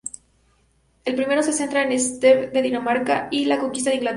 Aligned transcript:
El 1.05 1.13
primero 1.15 1.43
se 1.43 1.53
centra 1.53 1.83
en 1.83 1.91
Svend 1.99 2.23
I 2.23 2.51
de 2.55 2.61
Dinamarca 2.63 3.27
y 3.29 3.45
la 3.45 3.59
conquista 3.59 3.91
de 3.91 3.97
Inglaterra. 3.97 4.09